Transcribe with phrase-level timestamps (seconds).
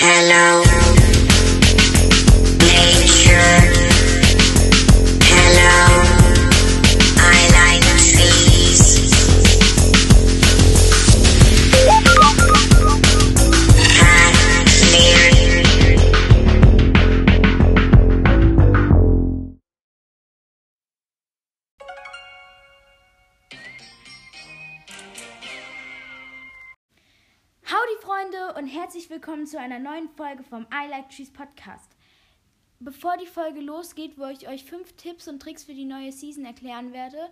[0.00, 0.67] Hello.
[28.68, 31.96] Herzlich willkommen zu einer neuen Folge vom I Like Trees Podcast.
[32.80, 36.44] Bevor die Folge losgeht, wo ich euch fünf Tipps und Tricks für die neue Season
[36.44, 37.30] erklären werde,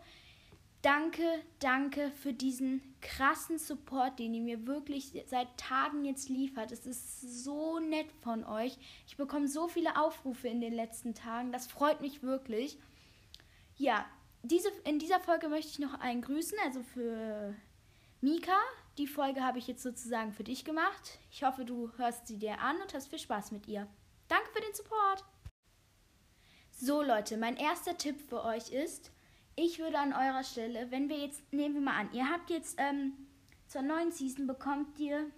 [0.81, 1.23] danke,
[1.59, 6.73] danke für diesen krassen Support, den ihr mir wirklich seit Tagen jetzt liefert.
[6.73, 8.79] Es ist so nett von euch.
[9.07, 11.53] Ich bekomme so viele Aufrufe in den letzten Tagen.
[11.53, 12.79] Das freut mich wirklich.
[13.77, 14.07] Ja,
[14.43, 17.55] diese, in dieser Folge möchte ich noch einen grüßen, also für
[18.23, 18.59] Mika,
[18.99, 21.19] die Folge habe ich jetzt sozusagen für dich gemacht.
[21.31, 23.87] Ich hoffe, du hörst sie dir an und hast viel Spaß mit ihr.
[24.29, 25.25] Danke für den Support.
[26.71, 29.11] So Leute, mein erster Tipp für euch ist,
[29.55, 32.77] ich würde an eurer Stelle, wenn wir jetzt, nehmen wir mal an, ihr habt jetzt
[32.79, 33.15] ähm,
[33.67, 35.31] zur neuen Season bekommt ihr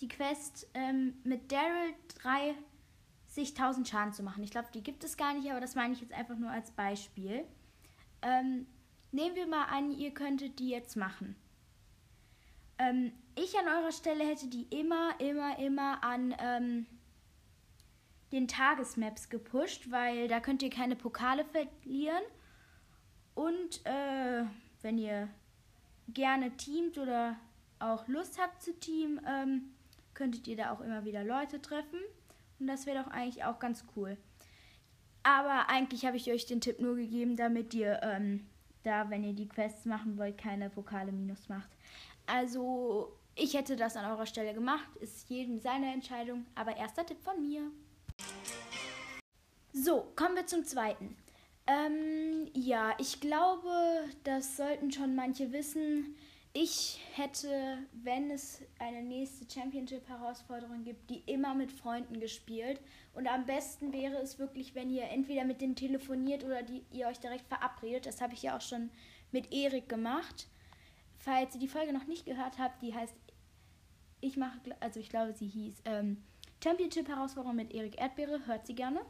[0.00, 1.94] die Quest ähm, mit Daryl
[3.34, 4.42] 30.000 Schaden zu machen.
[4.42, 6.70] Ich glaube, die gibt es gar nicht, aber das meine ich jetzt einfach nur als
[6.70, 7.44] Beispiel.
[8.22, 8.66] Ähm,
[9.12, 11.36] nehmen wir mal an, ihr könntet die jetzt machen.
[12.78, 16.86] Ähm, ich an eurer Stelle hätte die immer, immer, immer an ähm,
[18.32, 22.22] den Tagesmaps gepusht, weil da könnt ihr keine Pokale verlieren.
[23.34, 24.44] Und äh,
[24.82, 25.28] wenn ihr
[26.08, 27.36] gerne teamt oder
[27.78, 29.74] auch Lust habt zu teamen, ähm,
[30.14, 32.00] könntet ihr da auch immer wieder Leute treffen.
[32.58, 34.16] Und das wäre doch eigentlich auch ganz cool.
[35.22, 38.46] Aber eigentlich habe ich euch den Tipp nur gegeben, damit ihr ähm,
[38.82, 41.70] da, wenn ihr die Quests machen wollt, keine Pokale minus macht.
[42.26, 44.96] Also, ich hätte das an eurer Stelle gemacht.
[45.00, 46.46] Ist jedem seine Entscheidung.
[46.54, 47.70] Aber erster Tipp von mir.
[49.72, 51.16] So, kommen wir zum zweiten.
[51.66, 53.70] Ähm, ja, ich glaube,
[54.22, 56.14] das sollten schon manche wissen.
[56.52, 62.80] Ich hätte, wenn es eine nächste Championship-Herausforderung gibt, die immer mit Freunden gespielt.
[63.12, 67.08] Und am besten wäre es wirklich, wenn ihr entweder mit denen telefoniert oder die, ihr
[67.08, 68.06] euch direkt verabredet.
[68.06, 68.90] Das habe ich ja auch schon
[69.32, 70.46] mit Erik gemacht.
[71.24, 73.14] Falls ihr die Folge noch nicht gehört habt, die heißt,
[74.20, 76.22] ich mache, also ich glaube, sie hieß ähm,
[76.62, 78.46] Championship-Herausforderung mit Erik Erdbeere.
[78.46, 79.00] Hört sie gerne.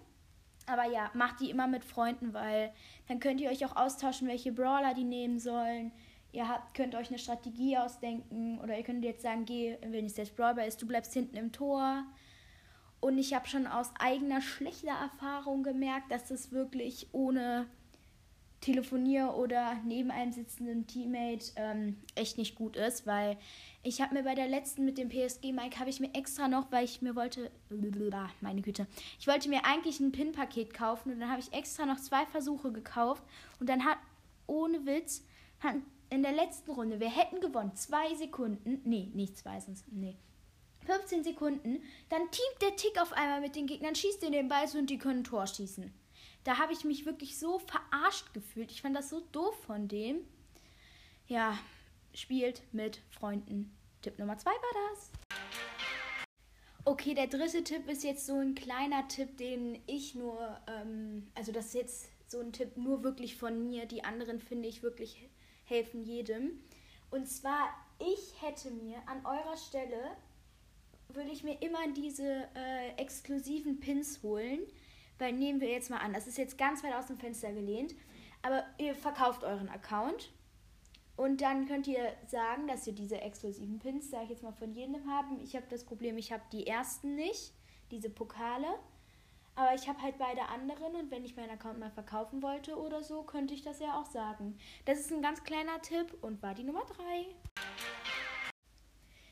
[0.67, 2.73] Aber ja, macht die immer mit Freunden, weil
[3.09, 5.91] dann könnt ihr euch auch austauschen, welche Brawler die nehmen sollen.
[6.31, 10.17] Ihr habt, könnt euch eine Strategie ausdenken oder ihr könnt jetzt sagen, geh, wenn es
[10.17, 12.05] jetzt Brawler ist, du bleibst hinten im Tor.
[13.01, 17.67] Und ich habe schon aus eigener schlechter Erfahrung gemerkt, dass das wirklich ohne
[18.65, 23.37] Telefonier oder neben einem sitzenden Teammate ähm, echt nicht gut ist, weil
[23.83, 26.73] ich habe mir bei der letzten mit dem PSG Mike habe ich mir extra noch,
[26.73, 27.51] weil ich mir wollte,
[28.41, 28.87] meine Güte,
[29.21, 32.73] ich wollte mir eigentlich ein Pin-Paket kaufen und dann habe ich extra noch zwei Versuche
[32.73, 33.23] gekauft
[33.61, 33.99] und dann hat
[34.47, 35.27] ohne Witz
[35.61, 35.77] hat
[36.09, 40.17] in der letzten Runde, wir hätten gewonnen, zwei Sekunden, nee, nicht zwei, sonst, nee,
[40.87, 44.65] 15 Sekunden, dann teamt der Tick auf einmal mit den Gegnern, schießt in den Ball
[44.75, 45.93] und die können Tor schießen.
[46.45, 48.71] Da habe ich mich wirklich so verarscht gefühlt.
[48.71, 50.19] Ich fand das so doof von dem.
[51.27, 51.59] Ja,
[52.13, 53.75] spielt mit Freunden.
[54.03, 55.11] Tipp Nummer zwei war das.
[56.85, 61.51] Okay, der dritte Tipp ist jetzt so ein kleiner Tipp, den ich nur, ähm, also
[61.51, 63.87] das ist jetzt so ein Tipp nur wirklich von mir.
[63.87, 65.27] Die anderen finde ich wirklich
[65.65, 66.61] helfen jedem.
[67.11, 70.17] Und zwar, ich hätte mir an eurer Stelle,
[71.09, 74.61] würde ich mir immer diese äh, exklusiven Pins holen.
[75.19, 77.95] Weil nehmen wir jetzt mal an, das ist jetzt ganz weit aus dem Fenster gelehnt,
[78.43, 80.33] aber ihr verkauft euren Account
[81.17, 84.73] und dann könnt ihr sagen, dass ihr diese exklusiven Pins, sage ich jetzt mal, von
[84.73, 85.41] jedem haben.
[85.43, 87.53] Ich habe das Problem, ich habe die ersten nicht,
[87.91, 88.67] diese Pokale.
[89.57, 93.05] Aber ich habe halt beide anderen und wenn ich meinen Account mal verkaufen wollte oder
[93.05, 94.59] so, könnte ich das ja auch sagen.
[94.85, 97.27] Das ist ein ganz kleiner Tipp und war die Nummer 3.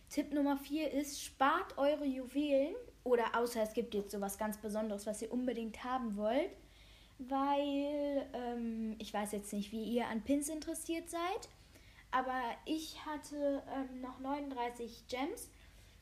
[0.08, 5.06] Tipp Nummer 4 ist, spart eure Juwelen oder außer es gibt jetzt sowas ganz Besonderes,
[5.06, 6.50] was ihr unbedingt haben wollt.
[7.18, 11.48] Weil ähm, ich weiß jetzt nicht, wie ihr an Pins interessiert seid.
[12.10, 15.48] Aber ich hatte ähm, noch 39 Gems.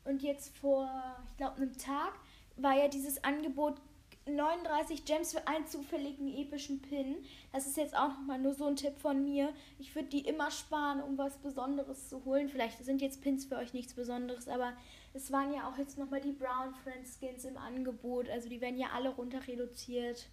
[0.05, 0.89] Und jetzt vor,
[1.29, 2.15] ich glaube, einem Tag
[2.57, 3.81] war ja dieses Angebot
[4.27, 7.17] 39 Gems für einen zufälligen epischen Pin.
[7.53, 9.53] Das ist jetzt auch nochmal nur so ein Tipp von mir.
[9.79, 12.49] Ich würde die immer sparen, um was Besonderes zu holen.
[12.49, 14.73] Vielleicht sind jetzt Pins für euch nichts Besonderes, aber
[15.15, 18.29] es waren ja auch jetzt nochmal die Brown Friends Skins im Angebot.
[18.29, 20.29] Also die werden ja alle runter reduziert.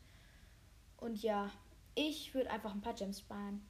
[0.97, 1.49] Und ja,
[1.95, 3.67] ich würde einfach ein paar Gems sparen.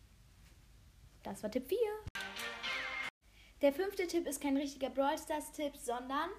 [1.24, 1.78] Das war Tipp 4.
[3.62, 6.30] Der fünfte Tipp ist kein richtiger Brawl Stars Tipp, sondern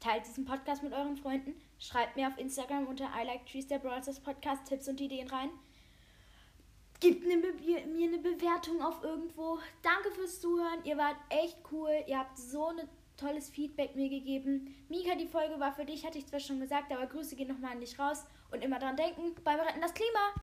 [0.00, 1.54] Teilt diesen Podcast mit euren Freunden.
[1.78, 5.50] Schreibt mir auf Instagram unter I Like Trees der Brawlers Podcast Tipps und Ideen rein.
[7.00, 9.58] Gebt eine mir eine Bewertung auf irgendwo.
[9.82, 10.84] Danke fürs Zuhören.
[10.84, 11.90] Ihr wart echt cool.
[12.06, 14.74] Ihr habt so ein tolles Feedback mir gegeben.
[14.88, 17.72] Mika, die Folge war für dich, hatte ich zwar schon gesagt, aber Grüße gehen nochmal
[17.72, 18.24] an dich raus.
[18.50, 20.34] Und immer dran denken, beim Retten das Klima.